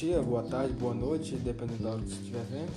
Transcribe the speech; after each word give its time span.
dia, 0.00 0.22
boa 0.22 0.42
tarde, 0.42 0.72
boa 0.72 0.94
noite, 0.94 1.36
dependendo 1.36 1.82
da 1.82 1.90
hora 1.90 2.00
que 2.00 2.08
você 2.08 2.20
estiver 2.22 2.42
vendo. 2.44 2.72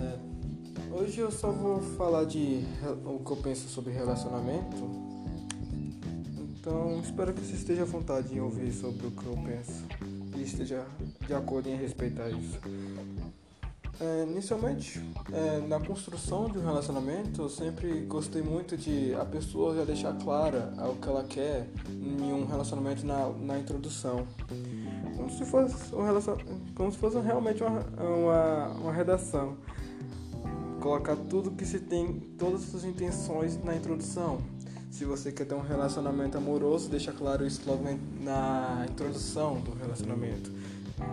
É, 0.00 0.94
hoje 0.94 1.20
eu 1.20 1.30
só 1.30 1.52
vou 1.52 1.82
falar 1.98 2.24
de 2.24 2.64
o 3.04 3.18
que 3.22 3.30
eu 3.30 3.36
penso 3.36 3.68
sobre 3.68 3.92
relacionamento. 3.92 4.78
Então 6.58 6.98
espero 7.04 7.34
que 7.34 7.42
você 7.42 7.52
esteja 7.52 7.82
à 7.82 7.84
vontade 7.84 8.34
em 8.34 8.40
ouvir 8.40 8.72
sobre 8.72 9.08
o 9.08 9.10
que 9.10 9.26
eu 9.26 9.36
penso 9.44 9.84
e 10.38 10.42
esteja 10.42 10.86
de 11.26 11.34
acordo 11.34 11.68
em 11.68 11.76
respeitar 11.76 12.30
isso. 12.30 12.58
É, 14.00 14.22
inicialmente, 14.22 14.98
é, 15.30 15.60
na 15.68 15.78
construção 15.78 16.48
de 16.48 16.56
um 16.56 16.64
relacionamento, 16.64 17.42
eu 17.42 17.50
sempre 17.50 18.06
gostei 18.06 18.40
muito 18.40 18.74
de 18.74 19.14
a 19.16 19.26
pessoa 19.26 19.76
já 19.76 19.84
deixar 19.84 20.14
clara 20.14 20.72
o 20.90 20.96
que 20.96 21.06
ela 21.06 21.24
quer 21.24 21.68
em 21.90 22.32
um 22.32 22.46
relacionamento 22.46 23.04
na, 23.04 23.28
na 23.28 23.58
introdução. 23.58 24.26
Como 25.30 25.38
se 25.38 25.44
fosse, 25.44 25.94
um 25.94 26.02
relacion... 26.02 26.36
como 26.74 26.92
se 26.92 26.98
fosse 26.98 27.18
realmente 27.20 27.62
uma, 27.62 27.80
uma, 27.98 28.68
uma 28.80 28.92
redação. 28.92 29.56
Colocar 30.80 31.16
tudo 31.16 31.50
que 31.50 31.64
se 31.64 31.78
tem, 31.78 32.20
todas 32.38 32.62
as 32.62 32.70
suas 32.70 32.84
intenções 32.84 33.62
na 33.62 33.76
introdução. 33.76 34.38
Se 34.90 35.04
você 35.04 35.30
quer 35.30 35.46
ter 35.46 35.54
um 35.54 35.60
relacionamento 35.60 36.36
amoroso, 36.36 36.88
deixa 36.88 37.12
claro 37.12 37.46
isso 37.46 37.62
logo 37.66 37.84
na 38.22 38.86
introdução 38.88 39.60
do 39.60 39.72
relacionamento 39.72 40.50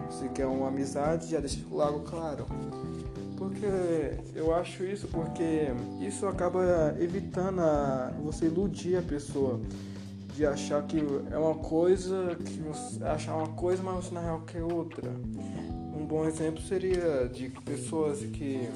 se 0.09 0.30
quer 0.30 0.45
uma 0.45 0.67
amizade, 0.67 1.30
já 1.30 1.39
deixa 1.39 1.59
logo 1.72 2.02
claro. 2.02 2.45
Porque 3.38 3.66
eu 4.36 4.53
acho 4.53 4.84
isso 4.84 5.08
porque 5.08 5.67
isso 6.02 6.25
acaba 6.25 6.95
evitando 6.99 7.61
a, 7.61 8.11
você 8.23 8.45
iludir 8.45 8.97
a 8.97 9.02
pessoa 9.02 9.59
de 10.37 10.45
achar 10.45 10.83
que 10.83 10.99
é 11.31 11.38
uma 11.38 11.55
coisa, 11.55 12.35
que 12.35 12.59
você 12.61 13.03
achar 13.03 13.35
uma 13.35 13.47
coisa, 13.55 13.81
mas 13.81 14.05
você 14.05 14.13
na 14.13 14.21
real 14.21 14.41
quer 14.41 14.61
outra. 14.61 15.09
Um 15.09 16.05
bom 16.05 16.25
exemplo 16.25 16.61
seria 16.61 17.27
de 17.27 17.49
pessoas 17.66 18.19
que 18.19 18.69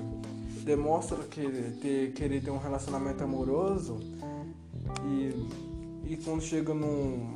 demonstram 0.66 1.20
que 1.20 1.44
ter, 1.80 2.14
querer 2.14 2.42
ter 2.42 2.50
um 2.50 2.58
relacionamento 2.58 3.24
amoroso 3.24 4.00
e, 5.06 6.12
e 6.12 6.18
quando 6.18 6.42
chega 6.42 6.74
num. 6.74 7.36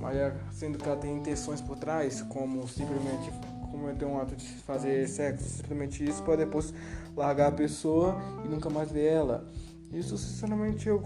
sendo 0.51 0.79
que 0.79 0.85
ela 0.89 0.97
tem 0.97 1.17
intenções 1.17 1.61
por 1.61 1.77
trás, 1.77 2.23
como 2.23 2.67
simplesmente 2.67 3.31
cometer 3.69 4.05
um 4.05 4.19
ato 4.19 4.35
de 4.35 4.47
fazer 4.63 5.07
sexo, 5.07 5.47
simplesmente 5.47 6.03
isso, 6.03 6.23
para 6.23 6.37
depois 6.37 6.73
largar 7.15 7.49
a 7.49 7.51
pessoa 7.51 8.19
e 8.43 8.47
nunca 8.47 8.71
mais 8.71 8.91
ver 8.91 9.05
ela. 9.05 9.47
Isso, 9.91 10.17
sinceramente, 10.17 10.89
eu 10.89 11.03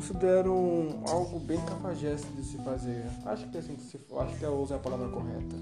considero 0.00 0.98
algo 1.06 1.38
bem 1.38 1.60
cafajeste 1.60 2.26
de 2.28 2.42
se 2.42 2.56
fazer. 2.58 3.04
Acho 3.26 3.46
que 3.48 3.56
é 3.58 3.60
assim 3.60 3.76
que 3.76 3.82
se 3.82 3.98
acho 4.18 4.38
que 4.38 4.42
eu 4.42 4.54
usei 4.54 4.76
a 4.76 4.80
palavra 4.80 5.08
correta. 5.08 5.56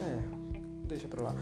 É, 0.00 0.18
deixa 0.86 1.06
pra 1.06 1.24
lá. 1.24 1.34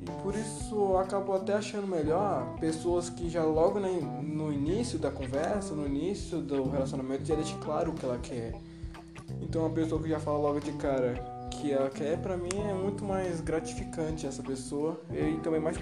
E 0.00 0.22
por 0.22 0.34
isso 0.34 0.74
eu 0.74 0.96
acabo 0.96 1.34
até 1.34 1.52
achando 1.52 1.86
melhor 1.86 2.56
pessoas 2.58 3.10
que 3.10 3.28
já 3.28 3.44
logo 3.44 3.78
no 3.78 4.50
início 4.50 4.98
da 4.98 5.10
conversa, 5.10 5.74
no 5.74 5.86
início 5.86 6.40
do 6.40 6.70
relacionamento, 6.70 7.26
já 7.26 7.34
deixe 7.34 7.54
claro 7.58 7.90
o 7.90 7.94
que 7.94 8.06
ela 8.06 8.18
quer. 8.18 8.54
Então 9.42 9.60
uma 9.60 9.74
pessoa 9.74 10.02
que 10.02 10.08
já 10.08 10.18
fala 10.18 10.38
logo 10.38 10.58
de 10.58 10.72
cara, 10.72 11.48
que 11.50 11.70
ela 11.70 11.90
quer, 11.90 12.16
para 12.18 12.38
mim 12.38 12.48
é 12.66 12.72
muito 12.72 13.04
mais 13.04 13.42
gratificante 13.42 14.26
essa 14.26 14.42
pessoa 14.42 14.98
e 15.10 15.38
também 15.40 15.60
mais 15.60 15.76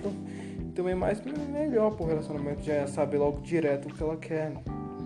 também 0.70 0.94
mais 0.94 1.20
melhor 1.22 1.92
pro 1.92 2.06
relacionamento 2.06 2.62
já 2.62 2.74
é 2.74 2.86
saber 2.86 3.18
logo 3.18 3.40
direto 3.40 3.88
o 3.88 3.94
que 3.94 4.02
ela 4.02 4.16
quer 4.16 4.52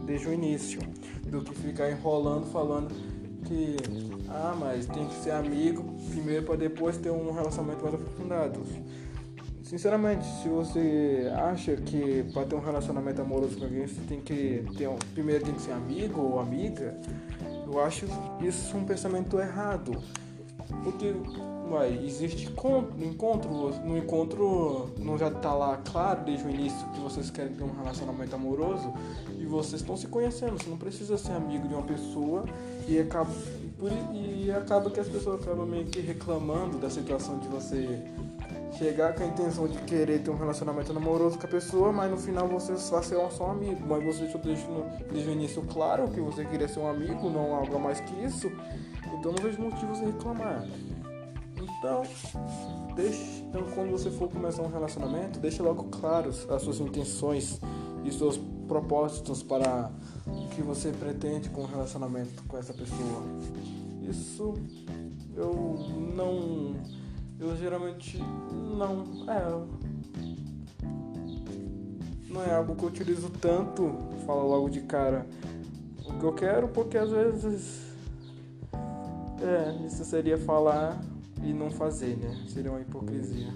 desde 0.05 0.29
o 0.29 0.33
início, 0.33 0.81
do 1.27 1.43
que 1.43 1.55
ficar 1.55 1.91
enrolando 1.91 2.47
falando 2.47 2.89
que 3.45 3.77
ah, 4.29 4.57
mas 4.59 4.87
tem 4.87 5.07
que 5.07 5.15
ser 5.15 5.31
amigo 5.31 5.85
primeiro 6.11 6.45
para 6.45 6.57
depois 6.57 6.97
ter 6.97 7.11
um 7.11 7.33
relacionamento 7.33 7.83
mais 7.83 7.95
aprofundado. 7.95 8.61
Sinceramente, 9.63 10.25
se 10.43 10.49
você 10.49 11.33
acha 11.35 11.77
que 11.77 12.25
para 12.33 12.45
ter 12.47 12.55
um 12.55 12.61
relacionamento 12.61 13.23
amoroso 13.23 13.57
com 13.57 13.65
alguém 13.65 13.87
você 13.87 14.01
tem 14.03 14.21
que 14.21 14.65
ter 14.77 14.89
um, 14.89 14.97
primeiro 15.15 15.45
tem 15.45 15.55
que 15.55 15.63
ser 15.63 15.73
amigo 15.73 16.21
ou 16.21 16.39
amiga, 16.39 16.99
eu 17.67 17.83
acho 17.83 18.07
isso 18.41 18.77
um 18.77 18.85
pensamento 18.85 19.39
errado. 19.39 19.93
Porque 20.83 21.15
uai, 21.71 22.01
existe 22.05 22.47
encontro, 22.47 23.51
no 23.85 23.97
encontro 23.97 24.91
não 24.99 25.17
já 25.17 25.31
tá 25.31 25.53
lá 25.55 25.77
claro 25.79 26.25
desde 26.25 26.47
o 26.47 26.51
início 26.51 26.87
que 26.89 27.01
vocês 27.01 27.31
querem 27.31 27.55
ter 27.55 27.65
um 27.65 27.73
relacionamento 27.73 28.35
amoroso 28.35 28.93
e 29.39 29.47
vocês 29.47 29.81
estão 29.81 29.97
se 29.97 30.07
conhecendo, 30.07 30.63
você 30.63 30.69
não 30.69 30.77
precisa 30.77 31.17
ser 31.17 31.33
amigo 31.33 31.67
de 31.67 31.75
uma 31.75 31.83
pessoa 31.83 32.45
e 32.87 32.99
acaba, 32.99 33.31
por, 33.79 33.91
e 34.13 34.51
acaba 34.51 34.91
que 34.91 35.01
as 35.01 35.09
pessoas 35.09 35.43
acabam 35.43 35.67
meio 35.67 35.87
que 35.87 36.01
reclamando 36.01 36.79
da 36.79 36.91
situação 36.91 37.39
de 37.39 37.49
você 37.49 38.03
chegar 38.79 39.15
com 39.15 39.23
a 39.23 39.27
intenção 39.27 39.69
de 39.69 39.79
querer 39.83 40.21
ter 40.23 40.31
um 40.31 40.37
relacionamento 40.37 40.93
amoroso 40.93 41.39
com 41.39 41.47
a 41.47 41.51
pessoa, 41.51 41.93
mas 41.93 42.11
no 42.11 42.17
final 42.17 42.49
você 42.49 42.77
só 42.77 43.01
ser 43.01 43.17
só 43.31 43.49
um 43.49 43.51
amigo, 43.53 43.87
mas 43.87 44.05
você 44.05 44.29
já 44.29 44.39
deixou 44.39 44.87
desde 45.11 45.31
o 45.31 45.33
início 45.33 45.63
claro 45.73 46.09
que 46.09 46.21
você 46.21 46.45
queria 46.45 46.69
ser 46.69 46.81
um 46.81 46.89
amigo, 46.89 47.31
não 47.31 47.55
algo 47.55 47.79
mais 47.79 48.01
que 48.01 48.25
isso. 48.25 48.51
Então 49.19 49.33
não 49.33 49.43
vejo 49.43 49.63
motivos 49.63 49.99
de 49.99 50.07
reclamar. 50.07 50.67
Então, 51.57 52.03
deixe, 52.95 53.43
então 53.43 53.63
quando 53.75 53.91
você 53.91 54.11
for 54.11 54.29
começar 54.29 54.63
um 54.63 54.71
relacionamento, 54.71 55.39
deixe 55.39 55.63
logo 55.63 55.85
claros 55.85 56.49
as 56.51 56.63
suas 56.63 56.81
intenções 56.81 57.61
e 58.05 58.13
seus 58.13 58.39
propósitos 58.67 59.43
para 59.43 59.91
o 60.27 60.49
que 60.49 60.63
você 60.63 60.91
pretende 60.91 61.49
com 61.51 61.63
o 61.63 61.67
relacionamento 61.67 62.43
com 62.49 62.57
essa 62.59 62.73
pessoa. 62.73 63.23
Isso 64.03 64.55
eu 65.37 65.79
não 66.15 66.75
eu 67.39 67.57
geralmente 67.57 68.19
não 68.53 69.05
é 69.29 69.95
não 72.29 72.43
é 72.43 72.55
algo 72.55 72.75
que 72.75 72.83
eu 72.83 72.89
utilizo 72.89 73.31
tanto, 73.31 73.95
fala 74.27 74.43
logo 74.43 74.69
de 74.69 74.81
cara 74.81 75.27
o 76.07 76.19
que 76.19 76.25
eu 76.25 76.33
quero, 76.33 76.69
porque 76.69 76.99
às 76.99 77.11
vezes 77.11 77.95
é, 79.41 79.87
isso 79.87 80.05
seria 80.05 80.39
falar 80.39 81.01
e 81.45 81.53
não 81.53 81.71
fazer, 81.71 82.17
né? 82.17 82.45
Seria 82.49 82.71
uma 82.71 82.81
hipocrisia. 82.81 83.53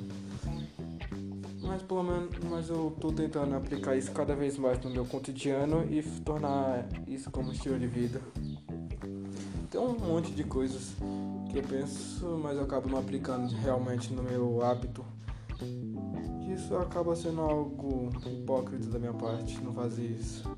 Mas 1.63 1.83
pelo 1.83 2.03
menos 2.03 2.31
mas 2.49 2.69
eu 2.69 2.95
tô 3.01 3.13
tentando 3.13 3.55
aplicar 3.55 3.97
isso 3.97 4.11
cada 4.13 4.35
vez 4.35 4.57
mais 4.57 4.81
no 4.83 4.91
meu 4.91 5.05
cotidiano 5.05 5.85
e 5.91 6.03
tornar 6.23 6.89
isso 7.07 7.31
como 7.31 7.53
estilo 7.53 7.79
de 7.79 7.87
vida. 7.87 8.21
Tem 9.71 9.81
um 9.81 9.99
monte 9.99 10.33
de 10.33 10.45
coisas 10.45 10.95
que 11.51 11.59
eu 11.59 11.63
penso, 11.63 12.27
mas 12.43 12.57
eu 12.57 12.65
acabo 12.65 12.89
não 12.89 12.99
aplicando 12.99 13.53
realmente 13.57 14.13
no 14.13 14.23
meu 14.23 14.63
hábito. 14.63 15.05
Isso 16.55 16.75
acaba 16.77 17.15
sendo 17.15 17.43
algo 17.43 18.11
hipócrita 18.27 18.89
da 18.89 18.99
minha 18.99 19.13
parte, 19.13 19.63
não 19.63 19.73
fazer 19.73 20.07
isso. 20.07 20.49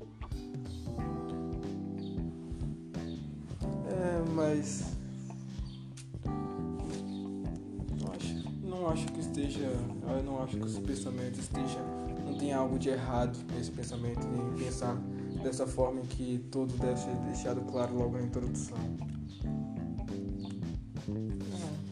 Esteja, 9.51 9.67
eu 10.15 10.23
não 10.23 10.41
acho 10.41 10.57
que 10.57 10.65
esse 10.65 10.79
pensamento 10.79 11.39
esteja, 11.39 11.79
não 12.25 12.37
tem 12.37 12.53
algo 12.53 12.79
de 12.79 12.89
errado 12.89 13.37
nesse 13.53 13.71
pensamento, 13.71 14.25
nem 14.27 14.65
pensar 14.65 14.95
dessa 15.43 15.67
forma 15.67 15.99
em 15.99 16.05
que 16.05 16.39
tudo 16.51 16.73
deve 16.77 16.97
ser 16.97 17.13
deixado 17.25 17.61
claro 17.69 17.93
logo 17.95 18.17
na 18.17 18.23
introdução. 18.23 18.77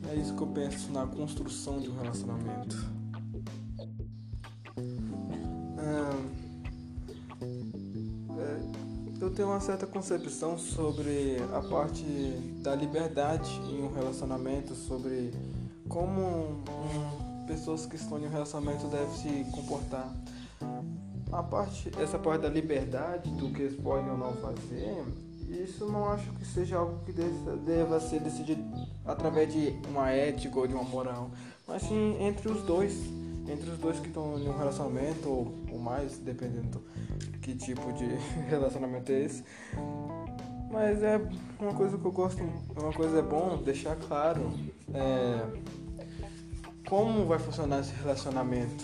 É, 0.09 0.15
isso 0.15 0.33
que 0.35 0.41
eu 0.41 0.47
penso 0.47 0.91
na 0.91 1.05
construção 1.05 1.79
de 1.79 1.89
um 1.89 1.97
relacionamento. 1.97 2.77
É, 5.77 6.29
eu 9.21 9.29
tenho 9.31 9.49
uma 9.49 9.59
certa 9.59 9.85
concepção 9.85 10.57
sobre 10.57 11.37
a 11.53 11.61
parte 11.61 12.03
da 12.63 12.73
liberdade 12.73 13.51
em 13.69 13.83
um 13.83 13.93
relacionamento, 13.93 14.73
sobre 14.73 15.31
como 15.87 16.21
um, 16.21 17.28
pessoas 17.49 17.87
que 17.87 17.95
estão 17.95 18.19
em 18.19 18.27
um 18.27 18.29
relacionamento 18.29 18.85
devem 18.87 19.11
se 19.15 19.51
comportar. 19.51 20.13
A 21.31 21.41
parte, 21.41 21.91
essa 21.99 22.19
parte 22.19 22.41
da 22.41 22.49
liberdade, 22.49 23.31
do 23.31 23.49
que 23.51 23.63
eles 23.63 23.81
podem 23.81 24.07
ou 24.09 24.17
não 24.17 24.33
fazer, 24.33 25.03
isso 25.49 25.85
não 25.85 26.07
acho 26.09 26.31
que 26.33 26.45
seja 26.45 26.77
algo 26.77 27.03
que 27.05 27.11
deva 27.11 27.99
ser 27.99 28.19
decidido 28.19 28.63
através 29.03 29.51
de 29.51 29.75
uma 29.89 30.11
ética 30.11 30.59
ou 30.59 30.67
de 30.67 30.75
uma 30.75 30.83
moral, 30.83 31.31
mas 31.67 31.81
sim 31.81 32.17
entre 32.21 32.51
os 32.51 32.61
dois, 32.61 32.93
entre 33.47 33.69
os 33.71 33.79
dois 33.79 33.99
que 33.99 34.07
estão 34.07 34.37
em 34.37 34.47
um 34.47 34.55
relacionamento 34.55 35.27
ou, 35.27 35.55
ou 35.71 35.79
mais, 35.79 36.19
dependendo 36.19 36.83
que 37.41 37.55
tipo 37.55 37.91
de 37.93 38.05
relacionamento 38.47 39.11
é 39.11 39.23
esse. 39.23 39.43
Mas 40.71 41.01
é 41.01 41.19
uma 41.59 41.73
coisa 41.73 41.97
que 41.97 42.05
eu 42.05 42.11
gosto, 42.11 42.43
uma 42.79 42.93
coisa 42.93 43.17
é 43.17 43.23
bom 43.23 43.57
deixar 43.57 43.95
claro 43.95 44.51
é, 44.93 45.45
como 46.89 47.25
vai 47.25 47.39
funcionar 47.39 47.79
esse 47.79 47.93
relacionamento. 47.93 48.83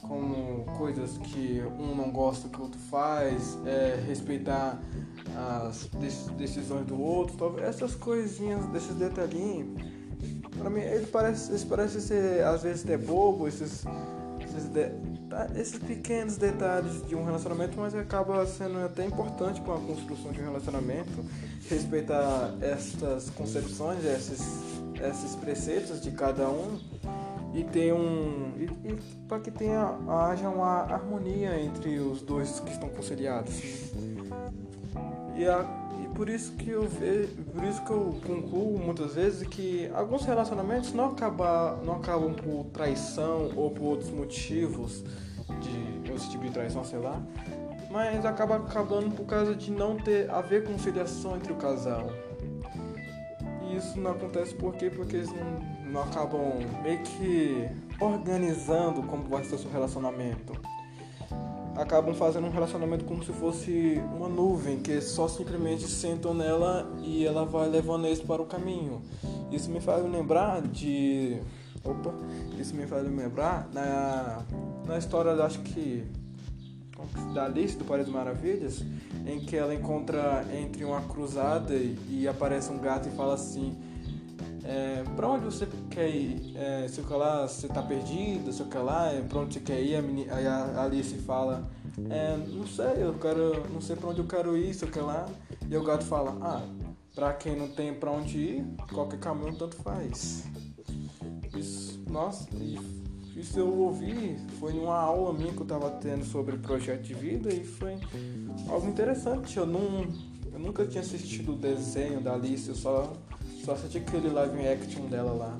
Como 0.00 0.64
coisas 0.78 1.18
que 1.18 1.62
um 1.78 1.94
não 1.94 2.10
gosta 2.10 2.48
que 2.48 2.58
o 2.58 2.62
outro 2.62 2.80
faz, 2.90 3.58
é, 3.66 4.02
respeitar 4.06 4.80
as 5.36 5.84
decisões 6.38 6.86
do 6.86 6.98
outro, 6.98 7.60
essas 7.60 7.94
coisinhas, 7.94 8.64
desses 8.66 8.94
detalhinhos 8.94 9.98
Pra 10.58 10.68
mim, 10.68 10.80
ele 10.80 11.06
parece, 11.06 11.52
ele 11.52 11.64
parece 11.66 12.00
ser, 12.00 12.42
às 12.44 12.62
vezes, 12.64 12.88
é 12.88 12.96
bobo, 12.96 13.46
esses, 13.46 13.84
esses, 14.40 14.64
de, 14.64 14.90
tá, 15.30 15.48
esses 15.54 15.78
pequenos 15.78 16.36
detalhes 16.36 17.06
de 17.06 17.14
um 17.14 17.24
relacionamento, 17.24 17.78
mas 17.78 17.94
acaba 17.94 18.44
sendo 18.44 18.84
até 18.84 19.06
importante 19.06 19.60
para 19.60 19.74
a 19.74 19.80
construção 19.80 20.32
de 20.32 20.40
um 20.40 20.44
relacionamento. 20.44 21.24
Respeitar 21.68 22.54
essas 22.60 23.30
concepções, 23.30 24.04
esses, 24.04 24.42
esses 25.00 25.36
preceitos 25.36 26.00
de 26.00 26.10
cada 26.10 26.48
um 26.48 26.78
e 27.58 27.64
ter 27.64 27.92
um. 27.92 28.52
E, 28.56 28.64
e 28.88 28.98
para 29.26 29.40
que 29.40 29.50
tenha, 29.50 29.98
haja 30.08 30.48
uma 30.48 30.82
harmonia 30.82 31.60
entre 31.60 31.98
os 31.98 32.22
dois 32.22 32.60
que 32.60 32.70
estão 32.70 32.88
conciliados. 32.88 33.60
E 35.36 35.46
a 35.46 35.78
por 36.14 36.28
isso 36.28 36.50
que 36.54 36.70
eu 36.70 36.82
vejo, 36.82 37.28
por 37.54 37.62
isso 37.62 37.84
que 37.84 37.92
eu 37.92 38.18
concluo 38.26 38.76
muitas 38.76 39.14
vezes 39.14 39.46
que 39.46 39.88
alguns 39.94 40.24
relacionamentos 40.24 40.92
não 40.92 41.10
acabam, 41.10 41.78
não 41.84 41.94
acabam 41.94 42.34
por 42.34 42.64
traição 42.72 43.52
ou 43.54 43.70
por 43.70 43.84
outros 43.84 44.10
motivos 44.10 45.04
de 45.60 46.10
outro 46.10 46.28
tipo 46.28 46.42
de 46.42 46.50
traição, 46.50 46.82
sei 46.84 46.98
lá, 46.98 47.22
mas 47.88 48.26
acaba 48.26 48.56
acabando 48.56 49.14
por 49.14 49.26
causa 49.26 49.54
de 49.54 49.70
não 49.70 49.96
ter 49.96 50.28
a 50.28 50.40
ver 50.40 50.64
conciliação 50.64 51.36
entre 51.36 51.52
o 51.52 51.56
casal. 51.56 52.08
E 53.62 53.76
isso 53.76 54.00
não 54.00 54.10
acontece 54.10 54.52
por 54.56 54.74
quê? 54.74 54.90
Porque 54.90 55.18
eles 55.18 55.30
não, 55.32 55.77
não 55.90 56.02
acabam 56.02 56.58
meio 56.82 56.98
que 57.02 57.68
organizando 58.00 59.02
como 59.02 59.24
vai 59.24 59.44
ser 59.44 59.56
o 59.56 59.58
seu 59.58 59.70
relacionamento 59.70 60.52
acabam 61.78 62.12
fazendo 62.12 62.46
um 62.46 62.50
relacionamento 62.50 63.04
como 63.04 63.24
se 63.24 63.32
fosse 63.32 64.02
uma 64.16 64.28
nuvem, 64.28 64.80
que 64.80 65.00
só 65.00 65.28
simplesmente 65.28 65.86
sentam 65.86 66.34
nela 66.34 66.90
e 67.00 67.24
ela 67.24 67.44
vai 67.44 67.68
levando 67.68 68.06
eles 68.06 68.20
para 68.20 68.42
o 68.42 68.46
caminho. 68.46 69.00
Isso 69.52 69.70
me 69.70 69.80
faz 69.80 70.04
lembrar 70.04 70.60
de. 70.62 71.40
Opa! 71.84 72.12
Isso 72.58 72.74
me 72.74 72.86
faz 72.86 73.04
lembrar 73.04 73.68
na, 73.72 74.42
na 74.86 74.98
história, 74.98 75.32
acho 75.44 75.60
que. 75.60 76.04
Da 77.32 77.44
Alice 77.44 77.76
do 77.76 77.84
País 77.84 78.06
das 78.06 78.12
Maravilhas, 78.12 78.84
em 79.24 79.38
que 79.38 79.56
ela 79.56 79.72
encontra 79.72 80.44
entre 80.52 80.84
uma 80.84 81.00
cruzada 81.02 81.72
e, 81.74 81.96
e 82.08 82.26
aparece 82.26 82.72
um 82.72 82.78
gato 82.78 83.08
e 83.08 83.12
fala 83.12 83.34
assim: 83.34 83.78
é, 84.64 85.04
para 85.14 85.28
onde 85.28 85.44
você 85.44 85.64
quer 85.98 86.10
ir? 86.10 86.52
É, 86.54 86.86
lá, 87.16 87.48
você 87.48 87.66
tá 87.66 87.82
perdido, 87.82 88.52
sei 88.52 88.66
lá, 88.80 89.10
é, 89.12 89.20
pra 89.20 89.40
onde 89.40 89.54
você 89.54 89.60
quer 89.60 89.80
ir? 89.80 89.96
A 89.96 90.80
a 90.80 90.84
Alice 90.84 91.16
fala, 91.18 91.68
é, 92.08 92.36
não 92.36 92.64
sei, 92.68 93.02
eu 93.02 93.14
quero, 93.14 93.68
não 93.68 93.80
sei 93.80 93.96
para 93.96 94.10
onde 94.10 94.20
eu 94.20 94.26
quero 94.26 94.56
ir, 94.56 94.72
sei 94.74 94.88
lá. 95.02 95.28
E 95.68 95.76
o 95.76 95.82
gato 95.82 96.04
fala, 96.04 96.38
ah, 96.40 96.62
pra 97.16 97.32
quem 97.32 97.56
não 97.56 97.66
tem 97.66 97.92
para 97.92 98.12
onde 98.12 98.38
ir, 98.38 98.66
qualquer 98.92 99.18
caminho 99.18 99.56
tanto 99.56 99.74
faz. 99.76 100.44
Isso, 101.56 102.00
nossa, 102.08 102.46
isso 103.34 103.58
eu 103.58 103.76
ouvi, 103.76 104.36
foi 104.60 104.72
numa 104.74 104.96
aula 104.96 105.32
minha 105.32 105.52
que 105.52 105.60
eu 105.60 105.66
tava 105.66 105.90
tendo 105.90 106.24
sobre 106.24 106.58
projeto 106.58 107.02
de 107.02 107.14
vida 107.14 107.52
e 107.52 107.64
foi 107.64 107.98
algo 108.68 108.88
interessante. 108.88 109.56
Eu 109.56 109.66
não, 109.66 110.06
eu 110.52 110.60
nunca 110.60 110.86
tinha 110.86 111.02
assistido 111.02 111.54
o 111.54 111.56
desenho 111.56 112.20
da 112.20 112.34
Alice, 112.34 112.68
eu 112.68 112.76
só 112.76 113.12
só 113.64 113.74
aquele 113.74 114.30
live 114.30 114.66
action 114.66 115.06
dela 115.08 115.32
lá. 115.32 115.58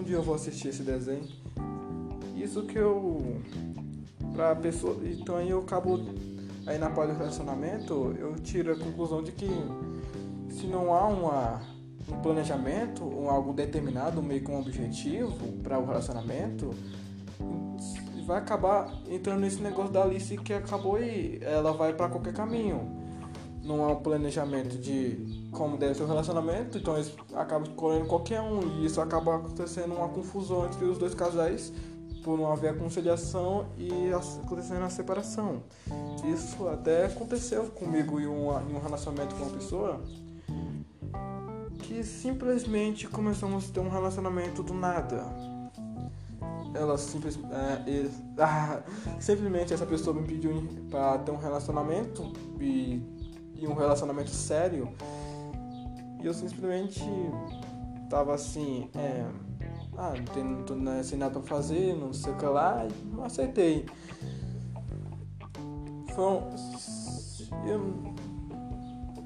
Um 0.00 0.02
dia 0.02 0.16
eu 0.16 0.22
vou 0.22 0.34
assistir 0.34 0.68
esse 0.68 0.82
desenho. 0.82 1.28
Isso 2.34 2.62
que 2.62 2.78
eu. 2.78 3.38
Pra 4.32 4.56
pessoa. 4.56 4.96
Então 5.04 5.36
aí 5.36 5.50
eu 5.50 5.58
acabo. 5.58 6.00
Aí 6.66 6.78
na 6.78 6.88
parte 6.88 7.12
do 7.12 7.18
relacionamento, 7.18 8.16
eu 8.18 8.34
tiro 8.36 8.72
a 8.72 8.76
conclusão 8.76 9.22
de 9.22 9.30
que 9.32 9.46
se 10.48 10.66
não 10.66 10.94
há 10.94 11.06
uma, 11.06 11.60
um 12.08 12.18
planejamento, 12.22 13.04
um 13.04 13.28
algo 13.28 13.52
determinado, 13.52 14.22
meio 14.22 14.42
que 14.42 14.50
um 14.50 14.58
objetivo 14.58 15.36
para 15.62 15.78
o 15.78 15.84
relacionamento, 15.84 16.70
vai 18.26 18.38
acabar 18.38 18.90
entrando 19.06 19.40
nesse 19.40 19.60
negócio 19.60 19.92
da 19.92 20.02
Alice 20.02 20.34
que 20.38 20.54
acabou 20.54 20.98
e 20.98 21.40
ela 21.42 21.72
vai 21.72 21.92
para 21.92 22.08
qualquer 22.08 22.32
caminho 22.32 23.00
não 23.62 23.84
há 23.84 23.92
um 23.92 23.96
planejamento 23.96 24.78
de 24.78 25.39
como 25.50 25.76
deve 25.76 25.94
ser 25.94 26.02
o 26.02 26.06
relacionamento, 26.06 26.78
então 26.78 26.94
eles 26.94 27.14
acabam 27.34 27.68
escolhendo 27.68 28.06
qualquer 28.06 28.40
um 28.40 28.60
e 28.78 28.86
isso 28.86 29.00
acaba 29.00 29.36
acontecendo 29.36 29.94
uma 29.94 30.08
confusão 30.08 30.66
entre 30.66 30.84
os 30.84 30.98
dois 30.98 31.14
casais 31.14 31.72
por 32.22 32.38
não 32.38 32.52
haver 32.52 32.70
a 32.70 32.74
conciliação 32.74 33.66
e 33.78 34.12
acontecendo 34.12 34.82
a 34.84 34.90
separação. 34.90 35.62
Isso 36.24 36.68
até 36.68 37.06
aconteceu 37.06 37.64
comigo 37.70 38.20
em, 38.20 38.26
uma, 38.26 38.62
em 38.62 38.74
um 38.74 38.80
relacionamento 38.80 39.34
com 39.34 39.44
uma 39.44 39.52
pessoa 39.52 40.00
que 41.78 42.04
simplesmente 42.04 43.08
começamos 43.08 43.70
a 43.70 43.72
ter 43.72 43.80
um 43.80 43.88
relacionamento 43.88 44.62
do 44.62 44.74
nada. 44.74 45.24
Ela 46.74 46.96
simples, 46.96 47.38
é, 47.50 47.90
ele, 47.90 48.10
ah, 48.38 48.80
simplesmente 49.18 49.74
essa 49.74 49.86
pessoa 49.86 50.14
me 50.14 50.26
pediu 50.26 50.68
para 50.88 51.18
ter 51.18 51.32
um 51.32 51.38
relacionamento 51.38 52.32
e 52.60 53.02
e 53.60 53.66
um 53.66 53.74
relacionamento 53.74 54.30
sério. 54.30 54.88
E 56.22 56.26
eu 56.26 56.34
simplesmente 56.34 57.02
tava 58.08 58.34
assim, 58.34 58.88
é, 58.94 59.24
ah, 59.96 60.14
não 60.16 60.24
tem 60.24 60.44
não 60.44 60.62
tô, 60.62 60.74
né, 60.74 61.02
sem 61.02 61.18
nada 61.18 61.38
pra 61.40 61.42
fazer, 61.42 61.96
não 61.96 62.12
sei 62.12 62.32
o 62.32 62.36
que 62.36 62.46
lá, 62.46 62.86
e 62.86 63.14
não 63.14 63.24
aceitei. 63.24 63.86
Foi 66.14 66.40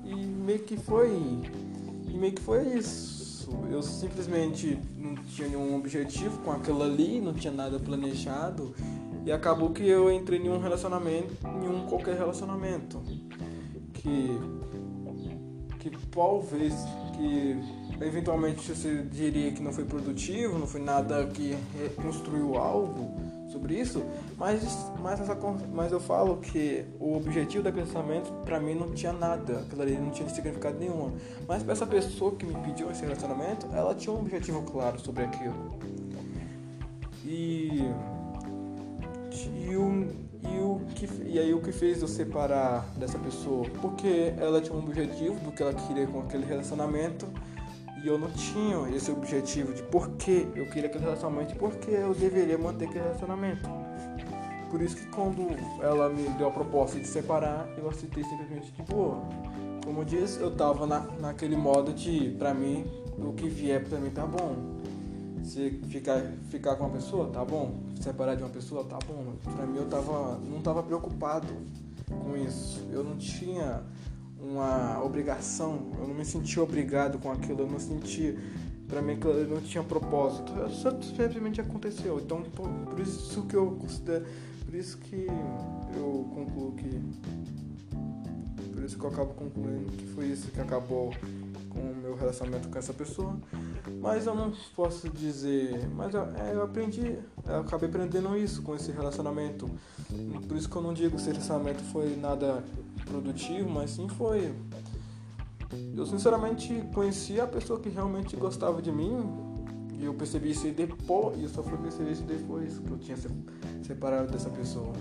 e 0.04 0.14
meio 0.14 0.60
que 0.60 0.76
foi. 0.76 1.10
E 2.06 2.16
meio 2.16 2.32
que 2.32 2.42
foi 2.42 2.68
isso. 2.76 3.48
Eu 3.70 3.82
simplesmente 3.82 4.78
não 4.96 5.14
tinha 5.14 5.48
nenhum 5.48 5.76
objetivo 5.76 6.38
com 6.42 6.52
aquilo 6.52 6.82
ali, 6.82 7.20
não 7.20 7.32
tinha 7.32 7.52
nada 7.52 7.78
planejado. 7.78 8.74
E 9.24 9.32
acabou 9.32 9.70
que 9.70 9.86
eu 9.86 10.12
entrei 10.12 10.38
em 10.38 10.48
um 10.48 10.58
relacionamento, 10.58 11.34
em 11.62 11.68
um 11.68 11.86
qualquer 11.86 12.16
relacionamento 12.16 13.02
que 13.94 14.38
que 15.90 16.06
talvez 16.06 16.74
que 17.16 17.58
eventualmente 18.00 18.74
você 18.74 19.02
diria 19.02 19.52
que 19.52 19.62
não 19.62 19.72
foi 19.72 19.84
produtivo, 19.84 20.58
não 20.58 20.66
foi 20.66 20.80
nada 20.80 21.26
que 21.26 21.56
construiu 22.00 22.56
algo 22.56 23.14
sobre 23.50 23.78
isso, 23.78 24.02
mas 24.38 24.62
mas, 24.98 25.20
essa, 25.20 25.38
mas 25.72 25.92
eu 25.92 26.00
falo 26.00 26.38
que 26.38 26.84
o 26.98 27.16
objetivo 27.16 27.62
daquele 27.62 27.86
relacionamento 27.86 28.32
para 28.44 28.58
mim 28.58 28.74
não 28.74 28.92
tinha 28.92 29.12
nada, 29.12 29.60
aquilo 29.60 29.82
ali 29.82 29.96
não 29.98 30.10
tinha 30.10 30.28
significado 30.28 30.78
nenhum. 30.78 31.12
Mas 31.46 31.62
para 31.62 31.72
essa 31.72 31.86
pessoa 31.86 32.34
que 32.34 32.46
me 32.46 32.54
pediu 32.64 32.90
esse 32.90 33.02
relacionamento, 33.02 33.66
ela 33.72 33.94
tinha 33.94 34.14
um 34.14 34.20
objetivo 34.20 34.62
claro 34.62 34.98
sobre 34.98 35.24
aquilo. 35.24 35.78
E 37.24 37.92
e 39.68 39.76
o 39.76 40.23
que, 40.94 41.08
e 41.26 41.38
aí 41.38 41.52
o 41.52 41.60
que 41.60 41.72
fez 41.72 42.00
eu 42.00 42.08
separar 42.08 42.86
dessa 42.96 43.18
pessoa? 43.18 43.66
Porque 43.80 44.32
ela 44.38 44.60
tinha 44.60 44.74
um 44.74 44.78
objetivo 44.78 45.38
do 45.40 45.52
que 45.52 45.62
ela 45.62 45.74
queria 45.74 46.06
com 46.06 46.20
aquele 46.20 46.44
relacionamento 46.44 47.26
e 48.02 48.06
eu 48.06 48.18
não 48.18 48.30
tinha 48.30 48.88
esse 48.94 49.10
objetivo 49.10 49.72
de 49.72 49.82
por 49.82 50.10
que 50.10 50.46
eu 50.54 50.66
queria 50.66 50.86
aquele 50.86 51.04
relacionamento 51.04 51.54
e 51.54 51.58
por 51.58 51.74
que 51.76 51.90
eu 51.90 52.14
deveria 52.14 52.56
manter 52.56 52.86
aquele 52.86 53.04
relacionamento. 53.04 53.68
Por 54.70 54.80
isso 54.82 54.96
que 54.96 55.06
quando 55.06 55.48
ela 55.82 56.08
me 56.08 56.28
deu 56.30 56.48
a 56.48 56.50
proposta 56.50 56.98
de 56.98 57.06
separar, 57.06 57.68
eu 57.78 57.88
aceitei 57.88 58.24
simplesmente 58.24 58.72
de 58.72 58.82
boa. 58.82 59.22
Como 59.84 60.00
eu 60.00 60.04
disse, 60.04 60.40
eu 60.40 60.50
tava 60.50 60.86
na, 60.86 61.00
naquele 61.20 61.56
modo 61.56 61.92
de, 61.92 62.30
pra 62.38 62.52
mim, 62.52 62.84
o 63.18 63.32
que 63.32 63.48
vier 63.48 63.84
pra 63.84 63.98
mim 63.98 64.10
tá 64.10 64.26
bom 64.26 64.73
se 65.44 65.70
ficar, 65.88 66.20
ficar 66.50 66.76
com 66.76 66.84
uma 66.84 66.94
pessoa, 66.94 67.28
tá 67.28 67.44
bom. 67.44 67.82
Separar 68.00 68.34
de 68.34 68.42
uma 68.42 68.50
pessoa, 68.50 68.84
tá 68.84 68.98
bom. 69.06 69.34
Pra 69.54 69.66
mim 69.66 69.76
eu 69.76 69.86
tava, 69.86 70.38
não 70.38 70.60
tava 70.60 70.82
preocupado 70.82 71.48
com 72.08 72.36
isso. 72.36 72.82
Eu 72.90 73.04
não 73.04 73.16
tinha 73.16 73.82
uma 74.40 75.02
obrigação, 75.02 75.92
eu 75.98 76.08
não 76.08 76.14
me 76.14 76.24
sentia 76.24 76.62
obrigado 76.62 77.18
com 77.18 77.30
aquilo, 77.30 77.60
eu 77.60 77.66
não 77.66 77.78
sentia, 77.78 78.36
pra 78.88 79.00
mim 79.00 79.12
aquilo 79.14 79.46
não 79.48 79.60
tinha 79.60 79.82
propósito. 79.82 80.52
Só 80.70 80.90
simplesmente 81.00 81.60
aconteceu. 81.60 82.20
Então 82.20 82.42
por 82.42 83.00
isso 83.00 83.42
que 83.42 83.54
eu 83.54 83.72
considero, 83.72 84.24
por 84.64 84.74
isso 84.74 84.98
que 84.98 85.26
eu 85.96 86.30
concluo 86.34 86.72
que 86.72 87.00
por 88.72 88.82
isso 88.82 88.98
que 88.98 89.04
eu 89.04 89.10
acabo 89.10 89.32
concluindo 89.34 89.92
que 89.92 90.06
foi 90.08 90.26
isso 90.26 90.50
que 90.50 90.60
acabou 90.60 91.10
com 91.74 91.80
o 91.80 91.96
meu 91.96 92.14
relacionamento 92.14 92.68
com 92.68 92.78
essa 92.78 92.94
pessoa. 92.94 93.36
Mas 94.00 94.26
eu 94.26 94.34
não 94.34 94.52
posso 94.74 95.08
dizer. 95.10 95.88
Mas 95.94 96.14
eu, 96.14 96.22
é, 96.22 96.54
eu 96.54 96.62
aprendi, 96.62 97.18
eu 97.46 97.60
acabei 97.60 97.88
aprendendo 97.88 98.36
isso 98.36 98.62
com 98.62 98.74
esse 98.74 98.92
relacionamento. 98.92 99.68
Por 100.46 100.56
isso 100.56 100.68
que 100.68 100.76
eu 100.76 100.82
não 100.82 100.94
digo 100.94 101.10
que 101.10 101.16
esse 101.16 101.30
relacionamento 101.30 101.82
foi 101.84 102.16
nada 102.16 102.64
produtivo, 103.04 103.68
mas 103.68 103.90
sim 103.90 104.08
foi. 104.08 104.54
Eu 105.96 106.06
sinceramente 106.06 106.82
conheci 106.94 107.40
a 107.40 107.46
pessoa 107.46 107.80
que 107.80 107.88
realmente 107.88 108.36
gostava 108.36 108.80
de 108.80 108.92
mim. 108.92 109.16
E 109.98 110.04
eu 110.04 110.14
percebi 110.14 110.50
isso 110.50 110.70
depois. 110.70 111.38
E 111.38 111.42
eu 111.42 111.48
só 111.48 111.62
fui 111.62 111.76
perceber 111.78 112.12
isso 112.12 112.22
depois 112.22 112.78
que 112.78 112.90
eu 112.90 112.98
tinha 112.98 113.16
separado 113.82 114.30
dessa 114.30 114.50
pessoa. 114.50 114.92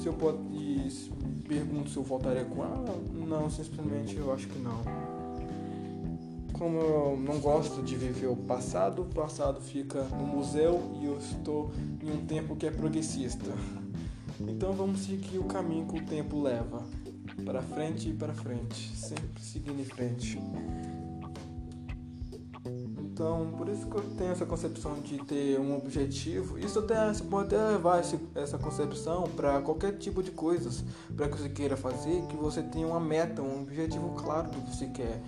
Se 0.00 0.06
eu 0.06 0.12
posso. 0.12 0.38
Pergunto 1.48 1.88
se 1.88 1.96
eu 1.96 2.02
voltaria 2.02 2.44
com 2.44 2.62
ela. 2.62 2.84
Não, 3.12 3.50
simplesmente 3.50 4.16
eu 4.16 4.32
acho 4.32 4.46
que 4.46 4.58
não. 4.58 4.82
como 6.52 6.78
eu 6.78 7.16
não 7.16 7.38
gosto 7.40 7.82
de 7.82 7.96
viver 7.96 8.26
o 8.26 8.36
passado, 8.36 9.02
o 9.02 9.04
passado 9.06 9.60
fica 9.60 10.02
no 10.04 10.26
museu 10.26 10.82
e 11.00 11.06
eu 11.06 11.16
estou 11.16 11.70
em 12.02 12.10
um 12.10 12.26
tempo 12.26 12.54
que 12.54 12.66
é 12.66 12.70
progressista. 12.70 13.50
Então 14.40 14.72
vamos 14.72 15.00
seguir 15.00 15.38
o 15.38 15.44
caminho 15.44 15.86
que 15.86 15.98
o 15.98 16.04
tempo 16.04 16.40
leva, 16.40 16.82
para 17.44 17.62
frente 17.62 18.10
e 18.10 18.12
para 18.12 18.34
frente, 18.34 18.94
sempre 18.94 19.40
seguindo 19.40 19.80
em 19.80 19.84
frente. 19.84 20.38
Então, 23.18 23.48
por 23.58 23.68
isso 23.68 23.84
que 23.86 23.96
eu 23.96 24.04
tenho 24.16 24.30
essa 24.30 24.46
concepção 24.46 24.94
de 25.00 25.18
ter 25.18 25.58
um 25.58 25.76
objetivo. 25.76 26.56
Isso 26.56 26.78
até 26.78 26.94
pode 27.28 27.52
até 27.52 27.70
levar 27.70 28.00
essa 28.36 28.56
concepção 28.56 29.24
para 29.34 29.60
qualquer 29.60 29.98
tipo 29.98 30.22
de 30.22 30.30
coisas, 30.30 30.84
para 31.16 31.28
que 31.28 31.36
você 31.36 31.48
queira 31.48 31.76
fazer, 31.76 32.22
que 32.28 32.36
você 32.36 32.62
tenha 32.62 32.86
uma 32.86 33.00
meta, 33.00 33.42
um 33.42 33.62
objetivo 33.62 34.10
claro 34.10 34.48
do 34.50 34.60
que 34.60 34.76
você 34.76 34.86
quer. 34.86 35.20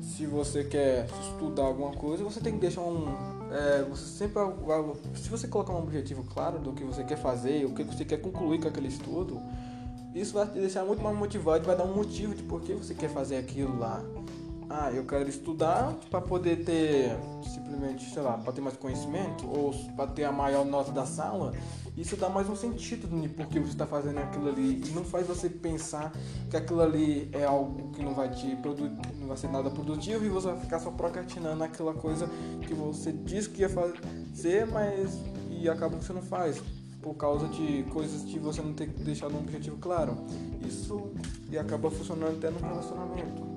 Se 0.00 0.24
você 0.24 0.62
quer 0.62 1.08
estudar 1.20 1.64
alguma 1.64 1.90
coisa, 1.90 2.22
você 2.22 2.38
tem 2.38 2.52
que 2.52 2.60
deixar 2.60 2.82
um. 2.82 3.08
É, 3.50 3.82
você 3.90 4.04
sempre 4.04 4.40
se 5.16 5.28
você 5.28 5.48
colocar 5.48 5.72
um 5.72 5.82
objetivo 5.82 6.22
claro 6.22 6.60
do 6.60 6.72
que 6.72 6.84
você 6.84 7.02
quer 7.02 7.18
fazer, 7.18 7.64
o 7.64 7.74
que 7.74 7.82
você 7.82 8.04
quer 8.04 8.18
concluir 8.18 8.60
com 8.60 8.68
aquele 8.68 8.86
estudo, 8.86 9.42
isso 10.14 10.34
vai 10.34 10.46
te 10.46 10.60
deixar 10.60 10.84
muito 10.84 11.02
mais 11.02 11.16
motivado, 11.16 11.64
vai 11.64 11.76
dar 11.76 11.82
um 11.82 11.92
motivo 11.92 12.36
de 12.36 12.44
por 12.44 12.60
que 12.60 12.72
você 12.72 12.94
quer 12.94 13.10
fazer 13.10 13.36
aquilo 13.36 13.76
lá 13.80 14.00
ah, 14.70 14.92
eu 14.92 15.04
quero 15.04 15.28
estudar 15.28 15.92
para 16.08 16.20
poder 16.20 16.64
ter 16.64 17.10
simplesmente, 17.42 18.08
sei 18.14 18.22
lá, 18.22 18.38
para 18.38 18.52
ter 18.52 18.60
mais 18.60 18.76
conhecimento 18.76 19.44
ou 19.50 19.74
para 19.96 20.06
ter 20.06 20.22
a 20.22 20.30
maior 20.30 20.64
nota 20.64 20.92
da 20.92 21.04
sala, 21.04 21.52
isso 21.96 22.16
dá 22.16 22.28
mais 22.28 22.48
um 22.48 22.54
sentido 22.54 23.08
de 23.20 23.28
por 23.28 23.48
que 23.48 23.58
você 23.58 23.72
está 23.72 23.84
fazendo 23.84 24.18
aquilo 24.18 24.48
ali 24.48 24.80
e 24.86 24.90
não 24.90 25.04
faz 25.04 25.26
você 25.26 25.50
pensar 25.50 26.12
que 26.48 26.56
aquilo 26.56 26.80
ali 26.80 27.28
é 27.32 27.44
algo 27.44 27.90
que 27.90 28.00
não 28.00 28.14
vai 28.14 28.30
te 28.30 28.46
não 29.18 29.26
vai 29.26 29.36
ser 29.36 29.48
nada 29.48 29.68
produtivo 29.70 30.24
e 30.24 30.28
você 30.28 30.46
vai 30.46 30.60
ficar 30.60 30.78
só 30.78 30.92
procrastinando 30.92 31.64
aquela 31.64 31.92
coisa 31.92 32.30
que 32.64 32.72
você 32.72 33.10
disse 33.10 33.50
que 33.50 33.62
ia 33.62 33.68
fazer, 33.68 34.66
mas 34.68 35.18
e 35.50 35.68
acaba 35.68 35.96
que 35.96 36.04
você 36.04 36.12
não 36.12 36.22
faz 36.22 36.62
por 37.02 37.14
causa 37.14 37.48
de 37.48 37.82
coisas 37.90 38.22
que 38.22 38.38
você 38.38 38.62
não 38.62 38.72
ter 38.72 38.86
deixado 38.86 39.34
um 39.34 39.38
objetivo 39.38 39.78
claro. 39.78 40.16
Isso 40.64 41.10
e 41.50 41.58
acaba 41.58 41.90
funcionando 41.90 42.36
até 42.36 42.50
no 42.50 42.60
relacionamento. 42.60 43.49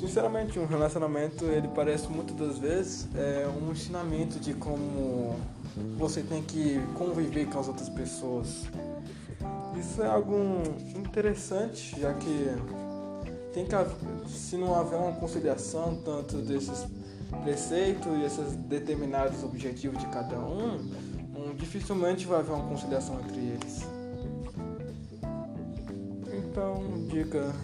Sinceramente, 0.00 0.58
um 0.58 0.64
relacionamento, 0.64 1.44
ele 1.44 1.68
parece 1.68 2.08
muitas 2.08 2.34
das 2.34 2.58
vezes 2.58 3.06
é 3.14 3.46
um 3.46 3.70
ensinamento 3.70 4.40
de 4.40 4.54
como 4.54 5.36
você 5.98 6.22
tem 6.22 6.42
que 6.42 6.80
conviver 6.94 7.44
com 7.50 7.60
as 7.60 7.68
outras 7.68 7.90
pessoas. 7.90 8.64
Isso 9.78 10.02
é 10.02 10.06
algo 10.06 10.62
interessante, 10.96 12.00
já 12.00 12.14
que 12.14 12.46
tem 13.52 13.66
que 13.66 13.74
haver, 13.74 13.94
se 14.26 14.56
não 14.56 14.70
houver 14.70 14.98
uma 14.98 15.12
conciliação 15.12 16.00
tanto 16.02 16.38
desses 16.38 16.86
preceitos 17.42 18.10
e 18.16 18.24
esses 18.24 18.56
determinados 18.56 19.44
objetivos 19.44 19.98
de 19.98 20.06
cada 20.06 20.38
um, 20.38 20.76
um 21.36 21.54
dificilmente 21.54 22.26
vai 22.26 22.38
haver 22.38 22.52
uma 22.52 22.66
conciliação 22.66 23.20
entre 23.20 23.38
eles. 23.38 23.82
Então, 26.32 27.06
dica 27.06 27.54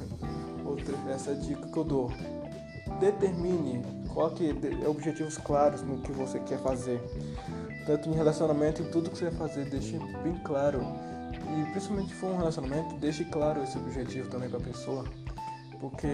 outra, 0.66 0.94
essa 1.11 1.35
dica 1.35 1.66
que 1.66 1.76
eu 1.76 1.85
dou. 1.85 2.11
Determine, 3.00 3.82
coloque 4.08 4.54
objetivos 4.88 5.37
claros 5.38 5.82
no 5.82 5.99
que 5.99 6.12
você 6.12 6.38
quer 6.40 6.58
fazer. 6.58 7.00
Tanto 7.85 8.08
em 8.08 8.12
relacionamento, 8.12 8.82
em 8.82 8.90
tudo 8.90 9.11
que 9.11 9.18
você 9.18 9.30
vai 9.30 9.49
fazer, 9.49 9.68
deixe 9.68 9.99
bem 10.23 10.35
claro. 10.44 10.80
E 11.32 11.70
principalmente 11.70 12.08
se 12.08 12.14
for 12.14 12.30
um 12.30 12.38
relacionamento, 12.38 12.96
deixe 12.96 13.25
claro 13.25 13.62
esse 13.62 13.76
objetivo 13.76 14.28
também 14.28 14.49
para 14.49 14.58
a 14.58 14.62
pessoa. 14.62 15.04
Porque 15.80 16.08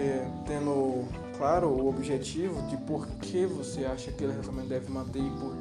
tendo 0.45 1.05
claro 1.37 1.69
o 1.69 1.87
objetivo 1.87 2.61
de 2.67 2.77
por 2.77 3.07
que 3.21 3.45
você 3.45 3.85
acha 3.85 4.05
que 4.05 4.11
aquele 4.11 4.31
relacionamento 4.33 4.69
deve 4.69 4.91
manter 4.91 5.19
e 5.19 5.29
por, 5.29 5.57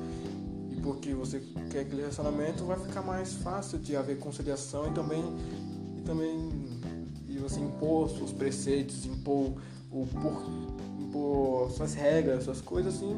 e 0.71 0.81
por 0.81 0.97
que 0.97 1.15
você 1.15 1.41
quer 1.71 1.81
aquele 1.81 2.01
relacionamento, 2.01 2.65
vai 2.65 2.79
ficar 2.79 3.03
mais 3.03 3.35
fácil 3.35 3.79
de 3.79 3.97
haver 3.97 4.19
conciliação 4.19 4.89
e 4.89 4.91
também, 4.91 5.25
e 5.97 6.01
também 6.03 6.72
você 7.43 7.61
impor 7.61 8.09
seus 8.11 8.33
preceitos, 8.33 9.05
impor, 9.07 9.55
o, 9.91 10.07
por, 10.07 10.43
impor 11.01 11.71
suas 11.71 11.95
regras, 11.95 12.45
suas 12.45 12.61
coisas 12.61 12.95
assim, 12.95 13.17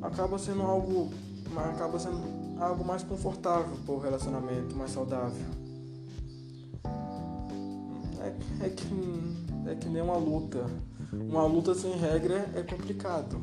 acaba 0.00 0.38
sendo 0.38 0.62
algo, 0.62 1.10
acaba 1.56 1.98
sendo 1.98 2.20
algo 2.60 2.84
mais 2.84 3.02
confortável 3.02 3.76
para 3.84 3.94
o 3.94 3.98
relacionamento, 3.98 4.76
mais 4.76 4.90
saudável. 4.90 5.46
É, 8.20 8.66
é, 8.66 8.70
que, 8.70 8.86
é 9.70 9.74
que 9.74 9.88
nem 9.88 10.02
uma 10.02 10.16
luta. 10.16 10.66
Uma 11.12 11.46
luta 11.46 11.74
sem 11.74 11.96
regra 11.96 12.50
é 12.54 12.62
complicado. 12.62 13.40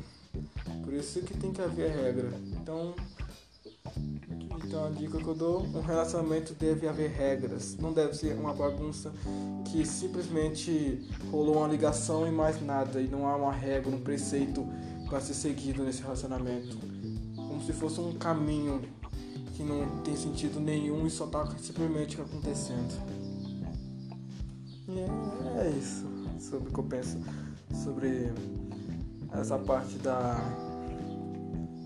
Por 0.84 0.93
isso 0.93 1.22
que 1.22 1.36
tem 1.36 1.51
que 1.51 1.62
haver 1.62 1.91
regra. 1.91 2.31
Então 2.62 2.93
então 4.65 4.86
a 4.86 4.89
dica 4.89 5.17
que 5.17 5.27
eu 5.27 5.36
dou, 5.36 5.62
um 5.62 5.81
relacionamento 5.81 6.53
deve 6.53 6.88
haver 6.88 7.12
regras, 7.12 7.77
não 7.77 7.93
deve 7.93 8.15
ser 8.15 8.34
uma 8.34 8.53
bagunça 8.53 9.13
que 9.65 9.86
simplesmente 9.86 11.07
rolou 11.31 11.57
uma 11.57 11.67
ligação 11.67 12.27
e 12.27 12.31
mais 12.31 12.62
nada, 12.62 13.00
e 13.00 13.07
não 13.07 13.27
há 13.27 13.36
uma 13.36 13.53
regra, 13.53 13.95
um 13.95 14.01
preceito 14.01 14.67
para 15.07 15.22
ser 15.22 15.36
seguido 15.36 15.84
nesse 15.84 16.01
relacionamento. 16.01 16.77
Como 17.36 17.62
se 17.62 17.74
fosse 17.74 18.00
um 18.00 18.13
caminho 18.13 18.81
que 19.55 19.63
não 19.63 20.01
tem 20.01 20.15
sentido 20.15 20.60
nenhum 20.60 21.05
e 21.05 21.10
só 21.10 21.25
está 21.25 21.45
simplesmente 21.57 22.19
acontecendo. 22.19 22.93
E 24.88 25.00
é, 25.00 25.67
é 25.67 25.69
isso 25.69 26.05
sobre 26.39 26.69
o 26.69 26.74
que 26.74 26.79
eu 26.79 26.84
penso 26.84 27.17
sobre 27.84 28.31
essa 29.31 29.57
parte 29.57 29.98
da 30.00 30.38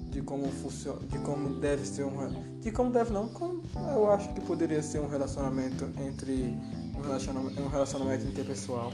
de 0.10 0.22
como 0.22 0.48
funciona, 0.50 1.00
de 1.08 1.20
como 1.20 1.60
deve 1.60 1.86
ser 1.86 2.04
um, 2.04 2.49
de 2.62 2.72
como 2.72 2.92
deve 2.92 3.12
não, 3.12 3.30
como 3.30 3.62
eu 3.76 4.12
acho 4.12 4.34
que 4.34 4.42
poderia 4.42 4.82
ser 4.82 5.00
um 5.00 5.08
relacionamento 5.08 5.86
entre 5.98 6.58
um 6.96 7.02
relacionamento, 7.02 7.62
um 7.62 7.68
relacionamento 7.68 8.26
interpessoal. 8.26 8.92